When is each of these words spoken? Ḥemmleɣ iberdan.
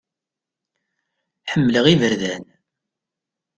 Ḥemmleɣ 1.51 1.85
iberdan. 1.93 2.45